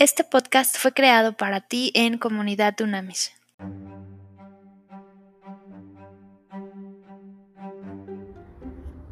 Este 0.00 0.24
podcast 0.24 0.78
fue 0.78 0.92
creado 0.92 1.34
para 1.34 1.60
ti 1.60 1.92
en 1.94 2.16
Comunidad 2.16 2.74
Dunamis. 2.74 3.32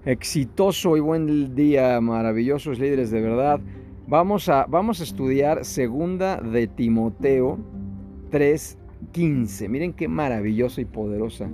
Exitoso 0.07 0.97
y 0.97 1.01
buen 1.01 1.55
día, 1.55 2.01
maravillosos 2.01 2.79
líderes 2.79 3.11
de 3.11 3.21
verdad. 3.21 3.61
Vamos 4.07 4.49
a, 4.49 4.65
vamos 4.65 5.01
a 5.01 5.05
estudiar 5.05 5.67
segunda 5.67 6.41
de 6.41 6.67
Timoteo 6.69 7.59
3:15. 8.31 9.69
Miren 9.69 9.93
qué 9.93 10.09
maravillosa 10.09 10.81
y 10.81 10.87
poderosa 10.87 11.51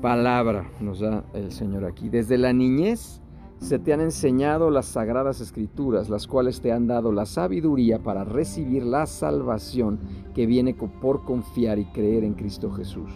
palabra 0.00 0.70
nos 0.80 1.00
da 1.00 1.22
el 1.34 1.52
Señor 1.52 1.84
aquí. 1.84 2.08
Desde 2.08 2.38
la 2.38 2.54
niñez 2.54 3.20
se 3.60 3.78
te 3.78 3.92
han 3.92 4.00
enseñado 4.00 4.70
las 4.70 4.86
sagradas 4.86 5.40
escrituras, 5.42 6.08
las 6.08 6.26
cuales 6.26 6.62
te 6.62 6.72
han 6.72 6.86
dado 6.86 7.12
la 7.12 7.26
sabiduría 7.26 8.02
para 8.02 8.24
recibir 8.24 8.84
la 8.84 9.04
salvación 9.04 10.00
que 10.34 10.46
viene 10.46 10.74
por 10.74 11.24
confiar 11.24 11.78
y 11.78 11.84
creer 11.84 12.24
en 12.24 12.32
Cristo 12.32 12.72
Jesús. 12.72 13.12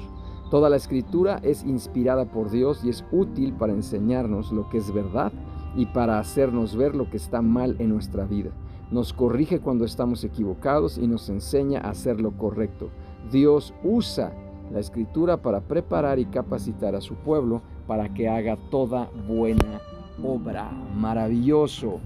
Toda 0.50 0.68
la 0.68 0.76
escritura 0.76 1.40
es 1.42 1.64
inspirada 1.64 2.26
por 2.26 2.50
Dios 2.50 2.84
y 2.84 2.90
es 2.90 3.04
útil 3.10 3.54
para 3.54 3.72
enseñarnos 3.72 4.52
lo 4.52 4.68
que 4.68 4.78
es 4.78 4.92
verdad 4.92 5.32
y 5.74 5.86
para 5.86 6.18
hacernos 6.18 6.76
ver 6.76 6.94
lo 6.94 7.08
que 7.08 7.16
está 7.16 7.40
mal 7.40 7.76
en 7.78 7.88
nuestra 7.88 8.26
vida. 8.26 8.50
Nos 8.90 9.14
corrige 9.14 9.60
cuando 9.60 9.86
estamos 9.86 10.22
equivocados 10.24 10.98
y 10.98 11.06
nos 11.08 11.30
enseña 11.30 11.80
a 11.80 11.88
hacer 11.88 12.20
lo 12.20 12.36
correcto. 12.36 12.90
Dios 13.32 13.72
usa 13.82 14.32
la 14.70 14.78
escritura 14.78 15.38
para 15.40 15.62
preparar 15.62 16.18
y 16.18 16.26
capacitar 16.26 16.94
a 16.94 17.00
su 17.00 17.14
pueblo 17.14 17.62
para 17.86 18.12
que 18.12 18.28
haga 18.28 18.58
toda 18.70 19.10
buena 19.26 19.80
obra. 20.22 20.70
Maravilloso. 20.96 22.00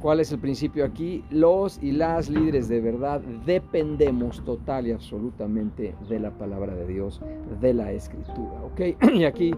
¿Cuál 0.00 0.20
es 0.20 0.32
el 0.32 0.38
principio 0.38 0.84
aquí? 0.84 1.22
Los 1.30 1.78
y 1.82 1.92
las 1.92 2.30
líderes 2.30 2.68
de 2.68 2.80
verdad 2.80 3.20
dependemos 3.44 4.42
total 4.44 4.86
y 4.86 4.92
absolutamente 4.92 5.94
de 6.08 6.18
la 6.18 6.30
palabra 6.30 6.74
de 6.74 6.86
Dios, 6.86 7.20
de 7.60 7.74
la 7.74 7.92
escritura. 7.92 8.62
¿Ok? 8.64 8.80
Y 9.14 9.24
aquí 9.24 9.52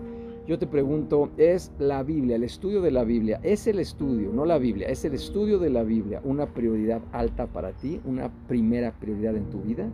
yo 0.49 0.59
te 0.59 0.67
pregunto, 0.67 1.31
¿es 1.37 1.71
la 1.79 2.03
Biblia, 2.03 2.35
el 2.35 2.43
estudio 2.43 2.83
de 2.83 2.91
la 2.91 3.05
Biblia, 3.05 3.39
es 3.45 3.69
el 3.69 3.79
estudio, 3.79 4.33
no 4.33 4.45
la 4.45 4.59
Biblia, 4.59 4.89
es 4.89 5.05
el 5.05 5.15
estudio 5.15 5.61
de 5.61 5.71
la 5.71 5.85
Biblia 5.85 6.21
una 6.25 6.47
prioridad 6.47 7.01
alta 7.13 7.47
para 7.47 7.71
ti, 7.71 8.01
una 8.05 8.29
primera 8.49 8.91
prioridad 8.99 9.37
en 9.37 9.49
tu 9.51 9.61
vida? 9.61 9.89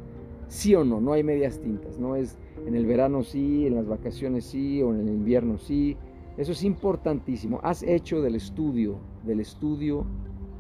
Sí 0.49 0.75
o 0.75 0.83
no, 0.83 1.03
no 1.03 1.13
hay 1.13 1.23
medias 1.23 1.59
tintas, 1.59 1.99
no 1.99 2.17
es 2.17 2.39
en 2.67 2.75
el 2.75 2.87
verano 2.87 3.23
sí, 3.23 3.67
en 3.67 3.75
las 3.75 3.87
vacaciones 3.87 4.47
sí, 4.47 4.83
o 4.83 4.95
en 4.95 5.01
el 5.01 5.09
invierno 5.09 5.59
sí, 5.59 5.99
eso 6.39 6.53
es 6.53 6.63
importantísimo. 6.63 7.61
Has 7.65 7.83
hecho 7.83 8.23
del 8.23 8.37
estudio, 8.37 8.99
del 9.25 9.41
estudio 9.41 10.07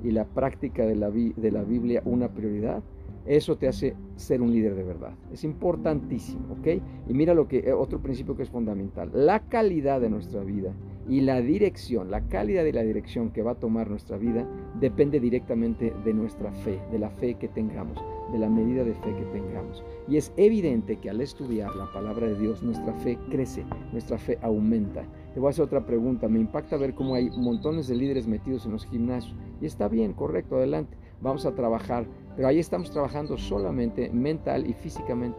y 0.02 0.10
la 0.10 0.24
práctica 0.24 0.84
de 0.84 0.96
la, 0.96 1.10
de 1.10 1.50
la 1.52 1.62
Biblia 1.62 2.02
una 2.04 2.28
prioridad. 2.28 2.82
Eso 3.26 3.56
te 3.56 3.68
hace 3.68 3.94
ser 4.16 4.42
un 4.42 4.52
líder 4.52 4.74
de 4.74 4.82
verdad. 4.82 5.12
Es 5.32 5.44
importantísimo, 5.44 6.54
¿ok? 6.58 6.66
Y 7.08 7.14
mira 7.14 7.32
lo 7.32 7.46
que 7.46 7.58
eh, 7.58 7.72
otro 7.72 8.00
principio 8.00 8.36
que 8.36 8.42
es 8.42 8.50
fundamental. 8.50 9.10
La 9.14 9.40
calidad 9.48 10.00
de 10.00 10.10
nuestra 10.10 10.42
vida 10.42 10.72
y 11.08 11.20
la 11.20 11.40
dirección, 11.40 12.10
la 12.10 12.22
calidad 12.22 12.64
y 12.64 12.72
la 12.72 12.82
dirección 12.82 13.30
que 13.30 13.42
va 13.42 13.52
a 13.52 13.60
tomar 13.60 13.88
nuestra 13.88 14.16
vida 14.16 14.48
depende 14.80 15.20
directamente 15.20 15.94
de 16.04 16.14
nuestra 16.14 16.50
fe, 16.52 16.80
de 16.90 16.98
la 16.98 17.10
fe 17.10 17.34
que 17.34 17.48
tengamos 17.48 17.98
de 18.32 18.38
la 18.38 18.48
medida 18.48 18.84
de 18.84 18.94
fe 18.94 19.14
que 19.14 19.24
tengamos. 19.26 19.82
Y 20.08 20.16
es 20.16 20.32
evidente 20.36 20.96
que 20.96 21.10
al 21.10 21.20
estudiar 21.20 21.74
la 21.76 21.90
palabra 21.92 22.26
de 22.26 22.38
Dios, 22.38 22.62
nuestra 22.62 22.92
fe 22.94 23.18
crece, 23.30 23.64
nuestra 23.92 24.18
fe 24.18 24.38
aumenta. 24.42 25.04
Te 25.34 25.40
voy 25.40 25.48
a 25.48 25.50
hacer 25.50 25.64
otra 25.64 25.84
pregunta. 25.84 26.28
Me 26.28 26.40
impacta 26.40 26.76
ver 26.76 26.94
cómo 26.94 27.14
hay 27.14 27.30
montones 27.30 27.88
de 27.88 27.96
líderes 27.96 28.26
metidos 28.26 28.66
en 28.66 28.72
los 28.72 28.86
gimnasios. 28.86 29.34
Y 29.60 29.66
está 29.66 29.88
bien, 29.88 30.12
correcto, 30.12 30.56
adelante. 30.56 30.96
Vamos 31.20 31.46
a 31.46 31.54
trabajar. 31.54 32.06
Pero 32.36 32.48
ahí 32.48 32.58
estamos 32.58 32.90
trabajando 32.90 33.36
solamente 33.36 34.10
mental 34.10 34.68
y 34.68 34.72
físicamente. 34.72 35.38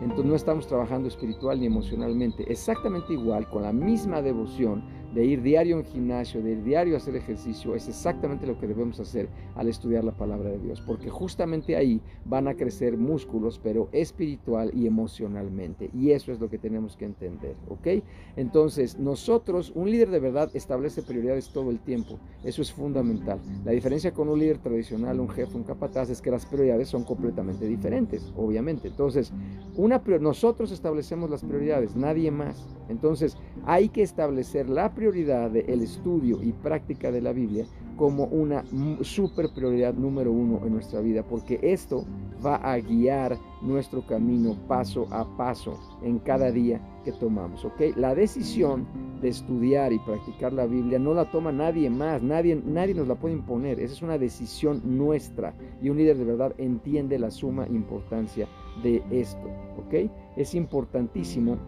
Entonces 0.00 0.26
no 0.26 0.36
estamos 0.36 0.66
trabajando 0.66 1.08
espiritual 1.08 1.58
ni 1.58 1.66
emocionalmente. 1.66 2.44
Exactamente 2.50 3.12
igual, 3.12 3.48
con 3.48 3.62
la 3.62 3.72
misma 3.72 4.22
devoción 4.22 4.84
de 5.16 5.24
ir 5.24 5.40
diario 5.40 5.78
en 5.78 5.84
gimnasio, 5.86 6.42
de 6.42 6.52
ir 6.52 6.62
diario 6.62 6.92
a 6.92 6.98
hacer 6.98 7.16
ejercicio, 7.16 7.74
es 7.74 7.88
exactamente 7.88 8.46
lo 8.46 8.58
que 8.58 8.66
debemos 8.66 9.00
hacer 9.00 9.30
al 9.54 9.66
estudiar 9.66 10.04
la 10.04 10.12
palabra 10.12 10.50
de 10.50 10.58
Dios, 10.58 10.82
porque 10.82 11.08
justamente 11.08 11.74
ahí 11.74 12.02
van 12.26 12.48
a 12.48 12.54
crecer 12.54 12.98
músculos, 12.98 13.58
pero 13.58 13.88
espiritual 13.92 14.70
y 14.74 14.86
emocionalmente, 14.86 15.88
y 15.94 16.10
eso 16.10 16.32
es 16.32 16.38
lo 16.38 16.50
que 16.50 16.58
tenemos 16.58 16.98
que 16.98 17.06
entender, 17.06 17.56
¿ok? 17.70 18.04
Entonces, 18.36 18.98
nosotros, 18.98 19.72
un 19.74 19.90
líder 19.90 20.10
de 20.10 20.20
verdad 20.20 20.50
establece 20.52 21.00
prioridades 21.00 21.48
todo 21.48 21.70
el 21.70 21.78
tiempo, 21.78 22.18
eso 22.44 22.60
es 22.60 22.70
fundamental. 22.70 23.40
La 23.64 23.72
diferencia 23.72 24.12
con 24.12 24.28
un 24.28 24.38
líder 24.38 24.58
tradicional, 24.58 25.18
un 25.18 25.30
jefe, 25.30 25.56
un 25.56 25.64
capataz, 25.64 26.10
es 26.10 26.20
que 26.20 26.30
las 26.30 26.44
prioridades 26.44 26.88
son 26.88 27.04
completamente 27.04 27.64
diferentes, 27.64 28.34
obviamente. 28.36 28.88
Entonces, 28.88 29.32
una, 29.76 30.02
nosotros 30.20 30.72
establecemos 30.72 31.30
las 31.30 31.42
prioridades, 31.42 31.96
nadie 31.96 32.30
más. 32.30 32.66
Entonces, 32.90 33.38
hay 33.64 33.88
que 33.88 34.02
establecer 34.02 34.68
la 34.68 34.90
prioridad 34.90 35.05
prioridad 35.06 35.52
del 35.52 35.82
estudio 35.82 36.42
y 36.42 36.50
práctica 36.50 37.12
de 37.12 37.20
la 37.20 37.32
Biblia 37.32 37.64
como 37.96 38.24
una 38.24 38.64
super 39.02 39.48
prioridad 39.54 39.94
número 39.94 40.32
uno 40.32 40.60
en 40.66 40.72
nuestra 40.72 41.00
vida, 41.00 41.22
porque 41.22 41.60
esto 41.62 42.04
va 42.44 42.56
a 42.56 42.76
guiar 42.80 43.38
nuestro 43.62 44.04
camino 44.04 44.56
paso 44.66 45.06
a 45.12 45.24
paso 45.36 45.78
en 46.02 46.18
cada 46.18 46.50
día 46.50 46.80
que 47.04 47.12
tomamos. 47.12 47.64
¿ok? 47.64 47.96
La 47.96 48.16
decisión 48.16 48.84
de 49.20 49.28
estudiar 49.28 49.92
y 49.92 50.00
practicar 50.00 50.52
la 50.52 50.66
Biblia 50.66 50.98
no 50.98 51.14
la 51.14 51.30
toma 51.30 51.52
nadie 51.52 51.88
más, 51.88 52.20
nadie, 52.20 52.60
nadie 52.66 52.94
nos 52.94 53.06
la 53.06 53.14
puede 53.14 53.36
imponer, 53.36 53.78
esa 53.78 53.94
es 53.94 54.02
una 54.02 54.18
decisión 54.18 54.82
nuestra 54.84 55.54
y 55.80 55.88
un 55.88 55.98
líder 55.98 56.18
de 56.18 56.24
verdad 56.24 56.52
entiende 56.58 57.16
la 57.16 57.30
suma 57.30 57.68
importancia 57.68 58.48
de 58.82 59.04
esto. 59.12 59.46
¿ok? 59.78 60.10
Es 60.36 60.54
importantísimo 60.56 61.58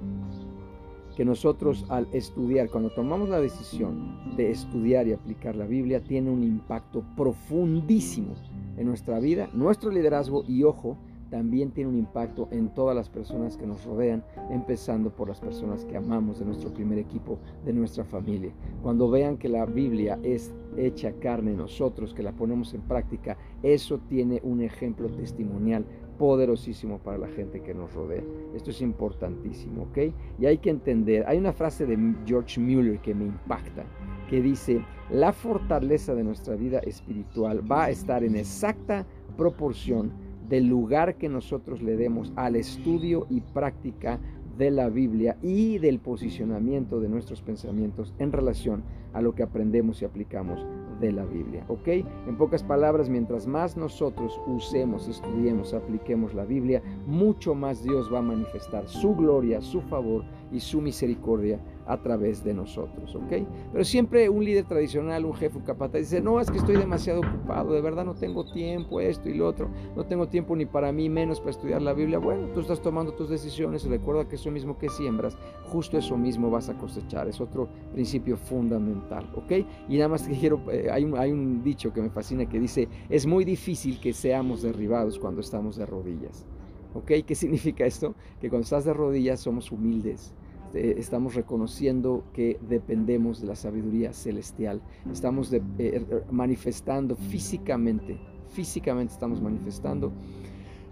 que 1.18 1.24
nosotros 1.24 1.84
al 1.88 2.06
estudiar, 2.12 2.70
cuando 2.70 2.90
tomamos 2.90 3.28
la 3.28 3.40
decisión 3.40 4.36
de 4.36 4.52
estudiar 4.52 5.08
y 5.08 5.14
aplicar 5.14 5.56
la 5.56 5.66
Biblia, 5.66 6.00
tiene 6.00 6.30
un 6.30 6.44
impacto 6.44 7.02
profundísimo 7.16 8.36
en 8.76 8.86
nuestra 8.86 9.18
vida, 9.18 9.50
nuestro 9.52 9.90
liderazgo 9.90 10.44
y 10.46 10.62
ojo, 10.62 10.96
también 11.28 11.72
tiene 11.72 11.90
un 11.90 11.98
impacto 11.98 12.46
en 12.52 12.72
todas 12.72 12.94
las 12.94 13.08
personas 13.08 13.56
que 13.56 13.66
nos 13.66 13.84
rodean, 13.84 14.22
empezando 14.48 15.10
por 15.10 15.26
las 15.26 15.40
personas 15.40 15.84
que 15.84 15.96
amamos 15.96 16.38
de 16.38 16.44
nuestro 16.44 16.72
primer 16.72 16.98
equipo, 16.98 17.40
de 17.64 17.72
nuestra 17.72 18.04
familia. 18.04 18.52
Cuando 18.80 19.10
vean 19.10 19.38
que 19.38 19.48
la 19.48 19.66
Biblia 19.66 20.20
es 20.22 20.54
hecha 20.76 21.10
carne 21.14 21.50
en 21.50 21.56
nosotros, 21.56 22.14
que 22.14 22.22
la 22.22 22.30
ponemos 22.30 22.74
en 22.74 22.82
práctica, 22.82 23.36
eso 23.64 23.98
tiene 24.08 24.40
un 24.44 24.62
ejemplo 24.62 25.08
testimonial 25.08 25.84
poderosísimo 26.18 26.98
para 26.98 27.18
la 27.18 27.28
gente 27.28 27.60
que 27.60 27.74
nos 27.74 27.94
rodea. 27.94 28.22
Esto 28.54 28.70
es 28.70 28.82
importantísimo, 28.82 29.82
¿ok? 29.84 29.98
Y 30.38 30.46
hay 30.46 30.58
que 30.58 30.70
entender, 30.70 31.24
hay 31.26 31.38
una 31.38 31.52
frase 31.52 31.86
de 31.86 31.96
George 32.26 32.60
Mueller 32.60 33.00
que 33.00 33.14
me 33.14 33.24
impacta, 33.24 33.84
que 34.28 34.42
dice, 34.42 34.84
la 35.10 35.32
fortaleza 35.32 36.14
de 36.14 36.24
nuestra 36.24 36.56
vida 36.56 36.80
espiritual 36.80 37.70
va 37.70 37.84
a 37.84 37.90
estar 37.90 38.24
en 38.24 38.36
exacta 38.36 39.06
proporción 39.36 40.12
del 40.48 40.66
lugar 40.66 41.16
que 41.16 41.28
nosotros 41.28 41.82
le 41.82 41.96
demos 41.96 42.32
al 42.36 42.56
estudio 42.56 43.26
y 43.30 43.40
práctica 43.40 44.18
de 44.56 44.70
la 44.70 44.88
Biblia 44.88 45.36
y 45.40 45.78
del 45.78 46.00
posicionamiento 46.00 47.00
de 47.00 47.08
nuestros 47.08 47.42
pensamientos 47.42 48.12
en 48.18 48.32
relación 48.32 48.82
a 49.12 49.22
lo 49.22 49.34
que 49.34 49.44
aprendemos 49.44 50.02
y 50.02 50.04
aplicamos 50.04 50.66
de 51.00 51.12
la 51.12 51.24
Biblia. 51.24 51.64
¿Ok? 51.68 51.88
En 51.88 52.36
pocas 52.36 52.62
palabras, 52.62 53.08
mientras 53.08 53.46
más 53.46 53.76
nosotros 53.76 54.40
usemos, 54.46 55.08
estudiemos, 55.08 55.74
apliquemos 55.74 56.34
la 56.34 56.44
Biblia, 56.44 56.82
mucho 57.06 57.54
más 57.54 57.82
Dios 57.82 58.12
va 58.12 58.18
a 58.18 58.22
manifestar 58.22 58.88
su 58.88 59.14
gloria, 59.14 59.60
su 59.60 59.80
favor 59.82 60.24
y 60.52 60.60
su 60.60 60.80
misericordia 60.80 61.60
a 61.86 61.96
través 62.02 62.44
de 62.44 62.52
nosotros, 62.52 63.14
¿ok? 63.14 63.46
Pero 63.72 63.84
siempre 63.84 64.28
un 64.28 64.44
líder 64.44 64.66
tradicional, 64.66 65.24
un 65.24 65.32
jefe, 65.34 65.56
un 65.56 65.64
capataz, 65.64 66.00
dice, 66.00 66.20
no, 66.20 66.38
es 66.38 66.50
que 66.50 66.58
estoy 66.58 66.76
demasiado 66.76 67.20
ocupado, 67.20 67.72
de 67.72 67.80
verdad 67.80 68.04
no 68.04 68.14
tengo 68.14 68.44
tiempo, 68.44 69.00
esto 69.00 69.30
y 69.30 69.34
lo 69.34 69.46
otro, 69.46 69.70
no 69.96 70.04
tengo 70.04 70.28
tiempo 70.28 70.54
ni 70.54 70.66
para 70.66 70.92
mí, 70.92 71.08
menos 71.08 71.40
para 71.40 71.52
estudiar 71.52 71.80
la 71.80 71.94
Biblia. 71.94 72.18
Bueno, 72.18 72.48
tú 72.52 72.60
estás 72.60 72.82
tomando 72.82 73.12
tus 73.14 73.30
decisiones 73.30 73.88
recuerda 73.88 74.28
que 74.28 74.36
eso 74.36 74.50
mismo 74.50 74.78
que 74.78 74.88
siembras, 74.90 75.36
justo 75.64 75.96
eso 75.96 76.16
mismo 76.16 76.50
vas 76.50 76.68
a 76.68 76.74
cosechar, 76.74 77.26
es 77.26 77.40
otro 77.40 77.68
principio 77.92 78.36
fundamental, 78.36 79.26
¿ok? 79.34 79.66
Y 79.88 79.96
nada 79.96 80.08
más 80.08 80.28
que 80.28 80.38
quiero, 80.38 80.60
eh, 80.70 80.87
hay, 80.90 81.04
un, 81.04 81.62
dicho 81.62 81.92
que 81.92 82.00
me 82.00 82.10
fascina 82.10 82.46
que 82.46 82.58
dice, 82.58 82.88
es 83.08 83.26
muy 83.26 83.44
difícil 83.44 84.00
que 84.00 84.12
seamos 84.12 84.62
derribados 84.62 85.18
cuando 85.18 85.40
estamos 85.40 85.76
de 85.76 85.86
rodillas. 85.86 86.46
¿Ok? 86.94 87.12
¿Qué 87.26 87.34
significa 87.36 87.86
esto? 87.86 88.14
Que 88.40 88.48
cuando 88.48 88.64
estás 88.64 88.84
de 88.84 88.92
rodillas 88.92 89.40
somos 89.40 89.70
humildes, 89.72 90.32
este, 90.68 91.00
estamos 91.00 91.34
reconociendo 91.34 92.24
que 92.34 92.58
dependemos 92.68 93.40
de 93.40 93.46
la 93.46 93.56
sabiduría 93.56 94.12
celestial, 94.12 94.82
estamos 95.10 95.50
eh, 95.52 95.62
er, 95.78 96.24
manifestando 96.30 97.16
físicamente, 97.16 98.18
físicamente 98.50 99.14
estamos 99.14 99.40
manifestando 99.40 100.12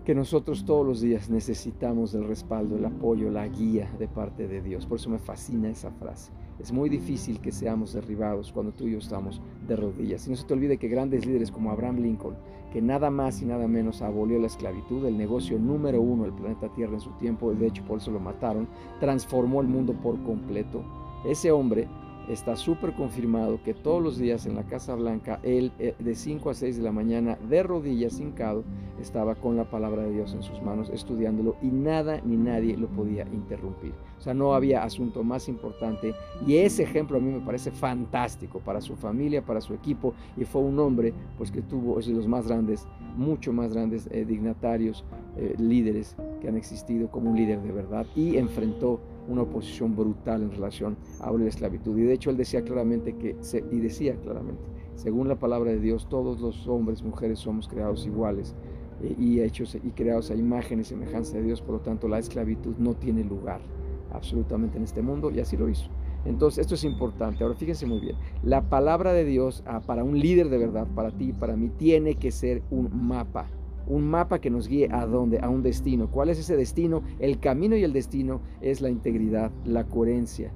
que 0.04 0.14
nosotros 0.14 0.64
todos 0.64 0.86
los 0.86 1.00
días 1.02 1.28
necesitamos 1.28 2.14
el 2.14 2.26
respaldo, 2.26 2.76
el 2.76 2.86
apoyo, 2.86 3.28
la 3.28 3.46
guía 3.48 3.92
de 3.98 4.08
parte 4.08 4.48
de 4.48 4.62
Dios. 4.62 4.86
Por 4.86 4.98
eso 4.98 5.10
me 5.10 5.18
fascina 5.18 5.68
esa 5.68 5.90
frase. 5.90 6.30
Es 6.58 6.72
muy 6.72 6.88
difícil 6.88 7.40
que 7.40 7.52
seamos 7.52 7.92
derribados 7.92 8.52
cuando 8.52 8.72
tú 8.72 8.86
y 8.86 8.92
yo 8.92 8.98
estamos 8.98 9.40
de 9.66 9.76
rodillas. 9.76 10.26
Y 10.26 10.30
no 10.30 10.36
se 10.36 10.44
te 10.44 10.54
olvide 10.54 10.78
que 10.78 10.88
grandes 10.88 11.26
líderes 11.26 11.50
como 11.50 11.70
Abraham 11.70 11.98
Lincoln, 11.98 12.36
que 12.72 12.80
nada 12.80 13.10
más 13.10 13.42
y 13.42 13.46
nada 13.46 13.68
menos 13.68 14.02
abolió 14.02 14.38
la 14.38 14.46
esclavitud, 14.46 15.04
el 15.06 15.16
negocio 15.16 15.58
número 15.58 16.00
uno 16.00 16.24
del 16.24 16.32
planeta 16.32 16.72
Tierra 16.74 16.94
en 16.94 17.00
su 17.00 17.10
tiempo, 17.12 17.52
de 17.52 17.66
hecho 17.66 17.84
por 17.84 17.98
eso 17.98 18.10
lo 18.10 18.20
mataron, 18.20 18.68
transformó 19.00 19.60
el 19.60 19.68
mundo 19.68 19.92
por 19.92 20.22
completo. 20.22 20.82
Ese 21.24 21.50
hombre 21.52 21.88
está 22.28 22.56
súper 22.56 22.92
confirmado 22.94 23.62
que 23.62 23.74
todos 23.74 24.02
los 24.02 24.18
días 24.18 24.46
en 24.46 24.56
la 24.56 24.64
Casa 24.64 24.94
Blanca, 24.94 25.40
él 25.42 25.72
eh, 25.78 25.94
de 25.98 26.14
5 26.14 26.50
a 26.50 26.54
6 26.54 26.76
de 26.76 26.82
la 26.82 26.92
mañana, 26.92 27.38
de 27.48 27.62
rodillas, 27.62 28.18
hincado, 28.20 28.64
estaba 29.00 29.34
con 29.34 29.56
la 29.56 29.70
palabra 29.70 30.02
de 30.02 30.12
Dios 30.12 30.32
en 30.32 30.42
sus 30.42 30.60
manos, 30.62 30.90
estudiándolo 30.90 31.56
y 31.62 31.66
nada 31.66 32.20
ni 32.24 32.36
nadie 32.36 32.76
lo 32.76 32.88
podía 32.88 33.26
interrumpir. 33.32 33.92
O 34.18 34.20
sea, 34.20 34.34
no 34.34 34.54
había 34.54 34.82
asunto 34.82 35.22
más 35.22 35.48
importante 35.48 36.14
y 36.46 36.56
ese 36.56 36.82
ejemplo 36.82 37.18
a 37.18 37.20
mí 37.20 37.30
me 37.30 37.40
parece 37.40 37.70
fantástico 37.70 38.60
para 38.60 38.80
su 38.80 38.96
familia, 38.96 39.42
para 39.42 39.60
su 39.60 39.74
equipo 39.74 40.14
y 40.36 40.44
fue 40.44 40.62
un 40.62 40.78
hombre 40.78 41.12
pues 41.36 41.50
que 41.50 41.62
tuvo, 41.62 41.98
es 41.98 42.06
de 42.06 42.14
los 42.14 42.26
más 42.26 42.48
grandes, 42.48 42.86
mucho 43.16 43.52
más 43.52 43.72
grandes 43.72 44.08
eh, 44.10 44.24
dignatarios, 44.24 45.04
eh, 45.36 45.54
líderes 45.58 46.16
que 46.40 46.48
han 46.48 46.56
existido 46.56 47.10
como 47.10 47.30
un 47.30 47.36
líder 47.36 47.60
de 47.62 47.72
verdad 47.72 48.06
y 48.14 48.36
enfrentó 48.36 49.00
una 49.28 49.42
oposición 49.42 49.96
brutal 49.96 50.42
en 50.42 50.50
relación 50.50 50.96
a 51.20 51.30
la 51.32 51.46
esclavitud. 51.46 51.96
Y 51.98 52.02
de 52.02 52.14
hecho 52.14 52.30
él 52.30 52.36
decía 52.36 52.62
claramente 52.62 53.14
que, 53.16 53.36
y 53.70 53.80
decía 53.80 54.16
claramente, 54.16 54.62
según 54.94 55.28
la 55.28 55.36
palabra 55.36 55.70
de 55.70 55.80
Dios, 55.80 56.08
todos 56.08 56.40
los 56.40 56.66
hombres, 56.68 57.02
mujeres 57.02 57.38
somos 57.38 57.68
creados 57.68 58.06
iguales 58.06 58.54
eh, 59.02 59.14
y 59.18 59.40
hechos 59.40 59.74
y 59.74 59.90
creados 59.90 60.30
a 60.30 60.34
imagen 60.34 60.80
y 60.80 60.84
semejanza 60.84 61.36
de 61.36 61.42
Dios, 61.42 61.60
por 61.60 61.76
lo 61.76 61.80
tanto 61.80 62.08
la 62.08 62.18
esclavitud 62.18 62.76
no 62.78 62.94
tiene 62.94 63.24
lugar 63.24 63.60
absolutamente 64.12 64.78
en 64.78 64.84
este 64.84 65.02
mundo 65.02 65.30
y 65.30 65.40
así 65.40 65.56
lo 65.56 65.68
hizo. 65.68 65.90
Entonces, 66.24 66.60
esto 66.62 66.74
es 66.74 66.84
importante. 66.84 67.44
Ahora, 67.44 67.56
fíjense 67.56 67.86
muy 67.86 68.00
bien. 68.00 68.16
La 68.42 68.68
palabra 68.68 69.12
de 69.12 69.24
Dios 69.24 69.62
ah, 69.66 69.80
para 69.80 70.02
un 70.02 70.18
líder 70.18 70.48
de 70.48 70.58
verdad, 70.58 70.86
para 70.94 71.10
ti 71.10 71.28
y 71.28 71.32
para 71.32 71.56
mí, 71.56 71.68
tiene 71.68 72.16
que 72.16 72.32
ser 72.32 72.62
un 72.70 73.06
mapa 73.06 73.46
un 73.86 74.08
mapa 74.08 74.40
que 74.40 74.50
nos 74.50 74.68
guíe 74.68 74.88
a 74.90 75.06
dónde, 75.06 75.38
a 75.40 75.48
un 75.48 75.62
destino. 75.62 76.10
¿Cuál 76.10 76.30
es 76.30 76.38
ese 76.38 76.56
destino? 76.56 77.02
El 77.18 77.38
camino 77.38 77.76
y 77.76 77.84
el 77.84 77.92
destino 77.92 78.40
es 78.60 78.80
la 78.80 78.90
integridad, 78.90 79.50
la 79.64 79.84
coherencia, 79.84 80.52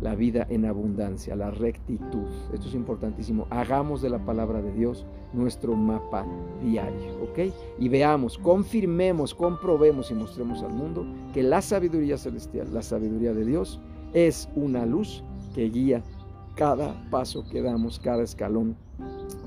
la 0.00 0.14
vida 0.14 0.46
en 0.50 0.66
abundancia, 0.66 1.36
la 1.36 1.50
rectitud. 1.50 2.26
Esto 2.52 2.68
es 2.68 2.74
importantísimo. 2.74 3.46
Hagamos 3.50 4.02
de 4.02 4.10
la 4.10 4.18
palabra 4.24 4.60
de 4.60 4.72
Dios 4.72 5.06
nuestro 5.32 5.74
mapa 5.74 6.26
diario, 6.62 7.22
¿ok? 7.22 7.52
Y 7.78 7.88
veamos, 7.88 8.36
confirmemos, 8.36 9.34
comprobemos 9.34 10.10
y 10.10 10.14
mostremos 10.14 10.62
al 10.62 10.72
mundo 10.72 11.06
que 11.32 11.42
la 11.42 11.62
sabiduría 11.62 12.18
celestial, 12.18 12.68
la 12.72 12.82
sabiduría 12.82 13.32
de 13.32 13.44
Dios, 13.44 13.80
es 14.12 14.48
una 14.56 14.84
luz 14.84 15.22
que 15.54 15.70
guía 15.70 16.02
cada 16.56 16.94
paso 17.10 17.44
que 17.48 17.62
damos, 17.62 17.98
cada 17.98 18.22
escalón 18.22 18.76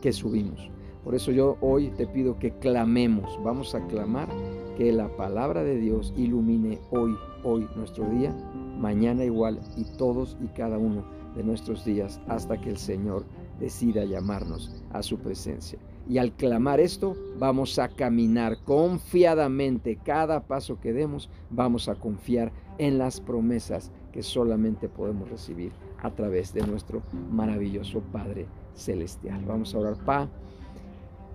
que 0.02 0.12
subimos. 0.12 0.75
Por 1.06 1.14
eso 1.14 1.32
yo 1.32 1.56
hoy 1.62 1.92
te 1.92 2.08
pido 2.08 2.40
que 2.40 2.52
clamemos, 2.52 3.40
vamos 3.44 3.76
a 3.76 3.86
clamar 3.86 4.28
que 4.76 4.92
la 4.92 5.08
palabra 5.16 5.64
de 5.64 5.78
Dios 5.78 6.12
ilumine 6.18 6.80
hoy, 6.90 7.16
hoy 7.44 7.68
nuestro 7.76 8.10
día, 8.10 8.36
mañana 8.80 9.24
igual 9.24 9.62
y 9.78 9.84
todos 9.98 10.36
y 10.44 10.48
cada 10.48 10.80
uno 10.80 11.06
de 11.36 11.44
nuestros 11.44 11.86
días 11.86 12.20
hasta 12.28 12.60
que 12.60 12.72
el 12.72 12.78
Señor 12.78 13.24
decida 13.60 14.04
llamarnos 14.04 14.84
a 14.94 15.04
su 15.04 15.20
presencia. 15.20 15.78
Y 16.10 16.18
al 16.18 16.32
clamar 16.32 16.80
esto, 16.80 17.16
vamos 17.38 17.78
a 17.78 17.88
caminar 17.88 18.58
confiadamente. 18.64 20.00
Cada 20.04 20.48
paso 20.48 20.80
que 20.80 20.92
demos, 20.92 21.30
vamos 21.52 21.88
a 21.88 21.94
confiar 21.94 22.52
en 22.80 22.98
las 22.98 23.22
promesas 23.22 23.92
que 24.12 24.24
solamente 24.24 24.90
podemos 24.90 25.30
recibir 25.30 25.72
a 26.02 26.10
través 26.10 26.52
de 26.52 26.66
nuestro 26.66 27.04
maravilloso 27.32 28.02
Padre 28.12 28.48
Celestial. 28.74 29.46
Vamos 29.46 29.76
a 29.76 29.80
orar, 29.80 30.04
Pa. 30.04 30.30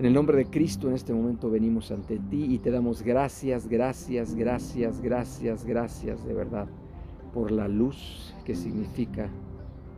En 0.01 0.07
el 0.07 0.15
nombre 0.15 0.39
de 0.39 0.47
Cristo 0.47 0.89
en 0.89 0.95
este 0.95 1.13
momento 1.13 1.51
venimos 1.51 1.91
ante 1.91 2.19
ti 2.19 2.47
y 2.55 2.59
te 2.59 2.71
damos 2.71 3.03
gracias, 3.03 3.69
gracias, 3.69 4.35
gracias, 4.35 4.99
gracias, 4.99 5.67
gracias 5.67 6.25
de 6.25 6.33
verdad 6.33 6.67
por 7.35 7.51
la 7.51 7.69
luz 7.69 8.35
que 8.47 8.55
significa, 8.55 9.29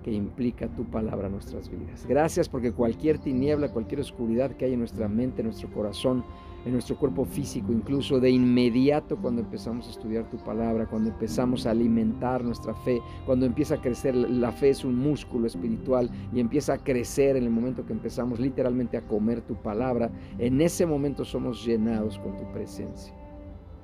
que 0.03 0.11
implica 0.11 0.67
tu 0.67 0.83
palabra 0.87 1.29
en 1.29 1.35
nuestras 1.35 1.71
vidas. 1.71 2.05
Gracias 2.05 2.49
porque 2.49 2.73
cualquier 2.73 3.19
tiniebla, 3.19 3.73
cualquier 3.73 4.01
oscuridad 4.01 4.51
que 4.57 4.65
hay 4.65 4.73
en 4.73 4.81
nuestra 4.81 5.07
mente, 5.07 5.43
en 5.43 5.47
nuestro 5.47 5.71
corazón, 5.71 6.25
en 6.65 6.73
nuestro 6.73 6.97
cuerpo 6.97 7.25
físico, 7.25 7.73
incluso 7.73 8.21
de 8.21 8.31
inmediato 8.31 9.17
cuando 9.17 9.41
empezamos 9.41 9.87
a 9.89 9.91
estudiar 9.91 10.31
tu 10.31 10.37
palabra, 10.39 10.87
cuando 10.87 11.11
empezamos 11.11 11.67
a 11.67 11.71
alimentar 11.71 12.45
nuestra 12.45 12.75
fe, 12.75 13.01
cuando 13.27 13.47
empieza 13.47 13.77
a 13.77 13.81
crecer, 13.81 14.15
la 14.15 14.53
fe 14.53 14.71
es 14.71 14.85
un 14.85 14.99
músculo 14.99 15.47
espiritual 15.47 16.11
y 16.33 16.41
empieza 16.41 16.75
a 16.75 16.79
crecer 16.79 17.37
en 17.37 17.45
el 17.45 17.51
momento 17.51 17.85
que 17.85 17.93
empezamos 17.93 18.39
literalmente 18.39 18.97
a 18.97 19.03
comer 19.03 19.41
tu 19.43 19.55
palabra, 19.57 20.11
en 20.39 20.61
ese 20.61 20.87
momento 20.87 21.25
somos 21.25 21.65
llenados 21.65 22.19
con 22.19 22.37
tu 22.37 22.51
presencia. 22.53 23.15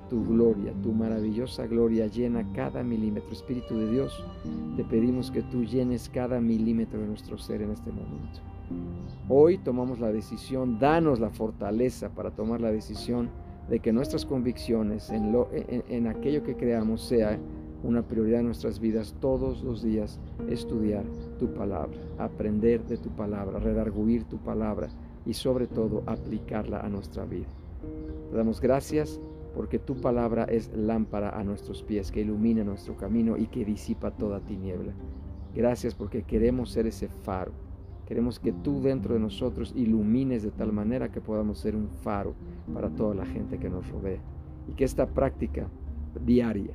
Tu 0.09 0.23
gloria, 0.25 0.73
tu 0.81 0.91
maravillosa 0.91 1.67
gloria 1.67 2.07
llena 2.07 2.43
cada 2.53 2.81
milímetro. 2.81 3.31
Espíritu 3.31 3.77
de 3.77 3.91
Dios, 3.91 4.25
te 4.75 4.83
pedimos 4.83 5.29
que 5.29 5.43
tú 5.43 5.63
llenes 5.63 6.09
cada 6.09 6.41
milímetro 6.41 6.99
de 6.99 7.07
nuestro 7.07 7.37
ser 7.37 7.61
en 7.61 7.71
este 7.71 7.91
momento. 7.91 8.39
Hoy 9.31 9.59
tomamos 9.59 9.99
la 9.99 10.11
decisión, 10.11 10.79
danos 10.79 11.19
la 11.19 11.29
fortaleza 11.29 12.09
para 12.09 12.31
tomar 12.31 12.61
la 12.61 12.71
decisión 12.71 13.29
de 13.69 13.79
que 13.79 13.93
nuestras 13.93 14.25
convicciones 14.25 15.11
en, 15.11 15.31
lo, 15.31 15.49
en, 15.53 16.07
aquello 16.07 16.41
que 16.41 16.55
creamos 16.55 17.03
sea 17.03 17.37
una 17.83 18.01
prioridad 18.01 18.39
en 18.39 18.47
nuestras 18.47 18.79
vidas 18.79 19.15
todos 19.21 19.61
los 19.61 19.83
días, 19.83 20.19
estudiar 20.49 21.05
tu 21.37 21.53
palabra, 21.53 21.99
aprender 22.17 22.83
de 22.85 22.97
tu 22.97 23.09
palabra, 23.09 23.59
redarguir 23.59 24.23
tu 24.23 24.37
palabra 24.39 24.89
y 25.27 25.33
sobre 25.33 25.67
todo 25.67 26.01
aplicarla 26.07 26.79
a 26.79 26.89
nuestra 26.89 27.25
vida. 27.25 27.47
Te 28.31 28.35
damos 28.35 28.59
gracias 28.59 29.19
porque 29.53 29.77
tu 29.77 29.95
palabra 30.01 30.45
es 30.45 30.71
lámpara 30.75 31.29
a 31.29 31.43
nuestros 31.43 31.83
pies, 31.83 32.11
que 32.11 32.21
ilumina 32.21 32.63
nuestro 32.63 32.97
camino 32.97 33.37
y 33.37 33.45
que 33.45 33.63
disipa 33.63 34.09
toda 34.09 34.39
tiniebla. 34.39 34.93
Gracias 35.55 35.93
porque 35.93 36.23
queremos 36.23 36.71
ser 36.71 36.87
ese 36.87 37.07
faro 37.07 37.68
Queremos 38.09 38.39
que 38.39 38.51
tú 38.51 38.81
dentro 38.81 39.13
de 39.13 39.19
nosotros 39.19 39.71
ilumines 39.75 40.41
de 40.41 40.49
tal 40.49 40.73
manera 40.73 41.11
que 41.11 41.21
podamos 41.21 41.59
ser 41.59 41.75
un 41.75 41.89
faro 41.89 42.33
para 42.73 42.89
toda 42.89 43.13
la 43.13 43.27
gente 43.27 43.59
que 43.59 43.69
nos 43.69 43.87
rodea. 43.87 44.19
Y 44.67 44.73
que 44.73 44.83
esta 44.83 45.05
práctica 45.05 45.67
diaria, 46.25 46.73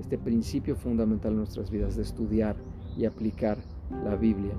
este 0.00 0.18
principio 0.18 0.74
fundamental 0.74 1.30
en 1.30 1.38
nuestras 1.38 1.70
vidas 1.70 1.94
de 1.94 2.02
estudiar 2.02 2.56
y 2.96 3.04
aplicar 3.04 3.58
la 4.04 4.16
Biblia 4.16 4.54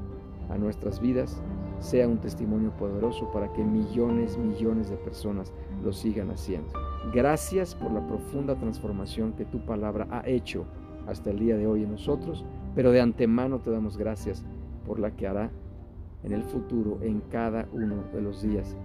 a 0.50 0.58
nuestras 0.58 1.02
vidas, 1.02 1.44
sea 1.80 2.08
un 2.08 2.20
testimonio 2.20 2.72
poderoso 2.78 3.30
para 3.34 3.52
que 3.52 3.62
millones, 3.62 4.38
millones 4.38 4.90
de 4.90 4.96
personas 4.96 5.52
lo 5.84 5.92
sigan 5.92 6.32
haciendo. 6.32 6.72
Gracias 7.14 7.76
por 7.76 7.92
la 7.92 8.08
profunda 8.08 8.56
transformación 8.56 9.34
que 9.34 9.44
tu 9.44 9.66
palabra 9.66 10.08
ha 10.10 10.26
hecho 10.26 10.64
hasta 11.06 11.32
el 11.32 11.40
día 11.40 11.58
de 11.58 11.68
hoy 11.68 11.84
en 11.84 11.92
nosotros, 11.92 12.46
pero 12.76 12.92
de 12.92 13.02
antemano 13.02 13.60
te 13.60 13.72
damos 13.72 13.98
gracias 13.98 14.46
por 14.86 15.00
la 15.00 15.12
que 15.12 15.28
hará 15.28 15.52
en 16.24 16.32
el 16.32 16.44
futuro, 16.44 17.00
en 17.02 17.22
cada 17.32 17.68
uno 17.72 18.04
de 18.14 18.22
los 18.22 18.42
días 18.42 18.76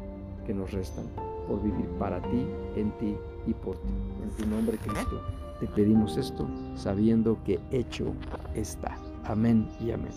que 0.47 0.54
nos 0.54 0.73
restan, 0.73 1.07
por 1.47 1.62
vivir 1.62 1.87
para 1.99 2.21
ti, 2.23 2.47
en 2.76 2.90
ti 2.99 3.16
y 3.47 3.54
por 3.54 3.76
ti. 3.76 3.92
En 4.23 4.30
tu 4.30 4.47
nombre, 4.47 4.76
Cristo, 4.78 5.23
te 5.61 5.66
pedimos 5.66 6.16
esto 6.16 6.49
sabiendo 6.76 7.38
que 7.45 7.59
hecho 7.71 8.14
está. 8.54 8.97
Amén 9.25 9.68
y 9.80 9.90
amén. 9.90 10.12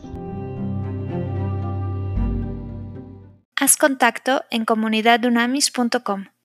Haz 3.56 3.78
contacto 3.78 4.44
en 4.50 4.66
comunidadunamis.com. 4.66 6.32